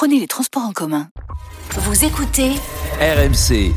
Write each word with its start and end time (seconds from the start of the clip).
prenez 0.00 0.18
les 0.18 0.26
transports 0.26 0.62
en 0.62 0.72
commun. 0.72 1.10
Vous 1.72 2.06
écoutez 2.06 2.52
RMC. 3.02 3.74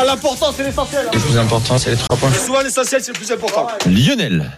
L'important, 0.00 0.52
c'est 0.56 0.62
l'essentiel. 0.62 1.08
Le 1.12 1.18
plus 1.18 1.36
important, 1.36 1.78
c'est 1.78 1.90
les 1.90 1.96
trois 1.96 2.16
points. 2.16 2.32
Souvent, 2.32 2.60
l'essentiel, 2.60 3.02
c'est 3.02 3.10
le 3.12 3.18
plus 3.18 3.32
important. 3.32 3.66
Lionel. 3.86 4.52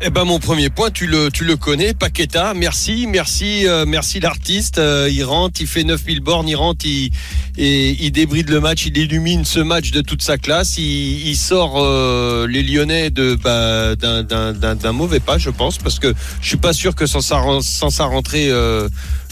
Eh 0.00 0.10
ben 0.10 0.22
mon 0.22 0.38
premier 0.38 0.70
point, 0.70 0.92
tu 0.92 1.08
le 1.08 1.28
tu 1.28 1.44
le 1.44 1.56
connais, 1.56 1.92
Paqueta. 1.92 2.54
Merci, 2.54 3.08
merci, 3.08 3.66
euh, 3.66 3.84
merci 3.84 4.20
l'artiste. 4.20 4.78
Euh, 4.78 5.10
il 5.10 5.24
rentre, 5.24 5.60
il 5.60 5.66
fait 5.66 5.82
9000 5.82 6.20
bornes, 6.20 6.48
il 6.48 6.54
rentre, 6.54 6.86
il 6.86 8.10
débride 8.12 8.48
le 8.48 8.60
match, 8.60 8.86
il 8.86 8.96
illumine 8.96 9.44
ce 9.44 9.58
match 9.58 9.90
de 9.90 10.00
toute 10.00 10.22
sa 10.22 10.38
classe. 10.38 10.78
Il, 10.78 11.34
sort 11.34 11.78
euh, 11.78 12.46
les 12.46 12.62
Lyonnais 12.62 13.10
de 13.10 13.34
bah, 13.34 13.96
d'un 13.96 14.92
mauvais 14.92 15.18
pas, 15.18 15.36
je 15.36 15.50
pense, 15.50 15.78
parce 15.78 15.98
que 15.98 16.14
je 16.40 16.46
suis 16.46 16.58
pas 16.58 16.72
sûr 16.72 16.94
que 16.94 17.06
sans 17.06 17.20
sa 17.20 17.42
sans 17.60 17.90
sa 17.90 18.04
rentrée. 18.04 18.52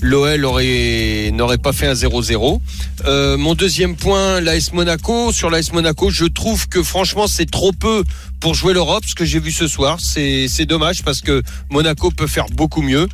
L'OL 0.02 0.45
aurait 0.45 1.30
n'aurait 1.32 1.59
pas 1.59 1.73
fait 1.73 1.86
un 1.86 1.95
0-0. 1.95 2.60
Euh, 3.06 3.37
mon 3.37 3.54
deuxième 3.54 3.96
point, 3.96 4.41
l'AS 4.41 4.73
Monaco. 4.73 5.32
Sur 5.32 5.51
l'AS 5.51 5.73
Monaco, 5.73 6.10
je 6.10 6.26
trouve 6.26 6.68
que 6.68 6.82
franchement 6.82 7.26
c'est 7.26 7.51
trop 7.51 7.73
peu 7.73 8.04
pour 8.40 8.54
jouer 8.54 8.74
l'Europe. 8.74 9.04
Ce 9.07 9.15
que 9.15 9.24
j'ai 9.24 9.40
vu 9.40 9.51
ce 9.51 9.66
soir, 9.66 9.98
c'est 10.01 10.66
dommage 10.66 11.02
parce 11.02 11.20
que 11.20 11.43
Monaco 11.70 12.10
peut 12.10 12.26
faire 12.26 12.46
beaucoup 12.52 12.82
mieux. 12.82 13.09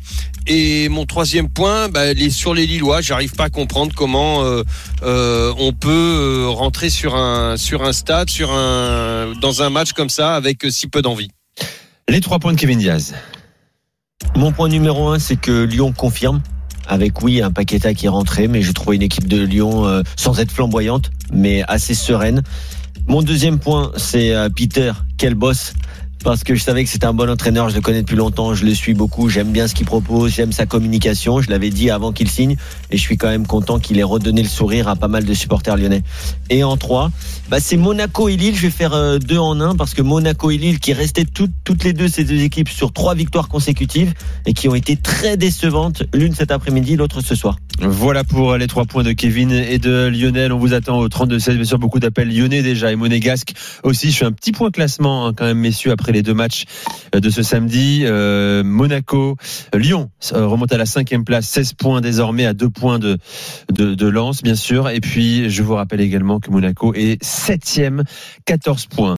Et 0.45 0.89
mon 0.89 1.05
troisième 1.05 1.47
point, 1.47 1.87
bah, 1.87 2.13
sur 2.29 2.53
les 2.53 2.65
Lillois, 2.65 2.99
j'arrive 2.99 3.33
pas 3.33 3.45
à 3.45 3.49
comprendre 3.49 3.93
comment 3.95 4.43
euh, 4.43 4.63
euh, 5.03 5.53
on 5.57 5.71
peut 5.71 6.45
rentrer 6.49 6.89
sur 6.89 7.15
un 7.15 7.55
stade, 7.57 8.29
dans 9.41 9.61
un 9.61 9.69
match 9.69 9.93
comme 9.93 10.09
ça 10.09 10.35
avec 10.35 10.65
si 10.69 10.87
peu 10.87 11.01
d'envie. 11.01 11.29
Les 12.09 12.19
trois 12.19 12.39
points 12.39 12.53
de 12.53 12.59
Kevin 12.59 12.79
Diaz. 12.79 13.13
Mon 14.35 14.51
point 14.51 14.67
numéro 14.67 15.09
un, 15.09 15.19
c'est 15.19 15.35
que 15.35 15.63
Lyon 15.63 15.93
confirme. 15.93 16.41
Avec 16.87 17.21
oui 17.21 17.41
un 17.41 17.51
Paqueta 17.51 17.93
qui 17.93 18.07
est 18.07 18.09
rentré, 18.09 18.47
mais 18.47 18.61
je 18.61 18.71
trouve 18.71 18.95
une 18.95 19.01
équipe 19.01 19.27
de 19.27 19.41
Lyon 19.41 19.85
euh, 19.85 20.01
sans 20.15 20.39
être 20.39 20.51
flamboyante, 20.51 21.11
mais 21.31 21.63
assez 21.67 21.93
sereine. 21.93 22.43
Mon 23.07 23.21
deuxième 23.21 23.59
point, 23.59 23.91
c'est 23.97 24.33
euh, 24.33 24.49
Peter, 24.49 24.93
quel 25.17 25.35
boss 25.35 25.73
parce 26.23 26.43
que 26.43 26.55
je 26.55 26.63
savais 26.63 26.83
que 26.83 26.89
c'était 26.89 27.05
un 27.05 27.13
bon 27.13 27.29
entraîneur, 27.29 27.69
je 27.69 27.75
le 27.75 27.81
connais 27.81 28.01
depuis 28.01 28.15
longtemps, 28.15 28.55
je 28.55 28.65
le 28.65 28.73
suis 28.73 28.93
beaucoup, 28.93 29.29
j'aime 29.29 29.51
bien 29.51 29.67
ce 29.67 29.75
qu'il 29.75 29.85
propose, 29.85 30.31
j'aime 30.31 30.51
sa 30.51 30.65
communication, 30.65 31.41
je 31.41 31.49
l'avais 31.49 31.69
dit 31.69 31.89
avant 31.89 32.11
qu'il 32.11 32.29
signe, 32.29 32.55
et 32.91 32.97
je 32.97 33.01
suis 33.01 33.17
quand 33.17 33.27
même 33.27 33.45
content 33.45 33.79
qu'il 33.79 33.99
ait 33.99 34.03
redonné 34.03 34.41
le 34.41 34.47
sourire 34.47 34.87
à 34.87 34.95
pas 34.95 35.07
mal 35.07 35.25
de 35.25 35.33
supporters 35.33 35.77
lyonnais. 35.77 36.03
Et 36.49 36.63
en 36.63 36.77
trois, 36.77 37.11
bah 37.49 37.59
c'est 37.59 37.77
Monaco 37.77 38.29
et 38.29 38.37
Lille, 38.37 38.55
je 38.55 38.63
vais 38.63 38.69
faire 38.69 38.93
euh, 38.93 39.19
deux 39.19 39.37
en 39.37 39.59
un, 39.59 39.75
parce 39.75 39.93
que 39.93 40.01
Monaco 40.01 40.49
et 40.51 40.57
Lille 40.57 40.79
qui 40.79 40.93
restaient 40.93 41.25
toutes, 41.25 41.51
toutes 41.63 41.83
les 41.83 41.93
deux 41.93 42.07
ces 42.07 42.23
deux 42.23 42.41
équipes 42.41 42.69
sur 42.69 42.93
trois 42.93 43.15
victoires 43.15 43.49
consécutives, 43.49 44.13
et 44.45 44.53
qui 44.53 44.69
ont 44.69 44.75
été 44.75 44.95
très 44.95 45.37
décevantes, 45.37 46.03
l'une 46.13 46.33
cet 46.33 46.51
après-midi, 46.51 46.95
l'autre 46.95 47.21
ce 47.21 47.35
soir. 47.35 47.57
Voilà 47.81 48.23
pour 48.23 48.55
les 48.55 48.67
trois 48.67 48.85
points 48.85 49.03
de 49.03 49.11
Kevin 49.11 49.51
et 49.51 49.77
de 49.77 50.07
Lionel. 50.07 50.53
On 50.53 50.57
vous 50.57 50.73
attend 50.73 50.99
au 50.99 51.09
32-16. 51.09 51.55
Bien 51.55 51.65
sûr, 51.65 51.79
beaucoup 51.79 51.99
d'appels 51.99 52.33
lyonnais 52.33 52.61
déjà 52.61 52.91
et 52.91 52.95
monégasque 52.95 53.53
aussi. 53.83 54.11
Je 54.11 54.17
fais 54.17 54.25
un 54.25 54.31
petit 54.31 54.51
point 54.51 54.71
classement 54.71 55.27
hein, 55.27 55.33
quand 55.35 55.45
même, 55.45 55.57
messieurs, 55.57 55.91
après 55.91 56.12
les 56.13 56.23
deux 56.23 56.33
matchs 56.33 56.65
euh, 57.15 57.19
de 57.19 57.29
ce 57.29 57.43
samedi. 57.43 58.03
Euh, 58.03 58.63
Monaco, 58.63 59.35
Lyon 59.73 60.09
euh, 60.33 60.47
remonte 60.47 60.71
à 60.71 60.77
la 60.77 60.85
cinquième 60.85 61.25
place, 61.25 61.47
16 61.47 61.73
points 61.73 62.01
désormais 62.01 62.45
à 62.45 62.53
deux 62.53 62.69
points 62.69 62.99
de, 62.99 63.17
de, 63.71 64.41
bien 64.43 64.55
sûr. 64.55 64.89
Et 64.89 64.99
puis, 64.99 65.49
je 65.49 65.63
vous 65.63 65.75
rappelle 65.75 66.01
également 66.01 66.39
que 66.39 66.51
Monaco 66.51 66.93
est 66.93 67.21
septième, 67.23 68.03
14 68.45 68.85
points. 68.87 69.11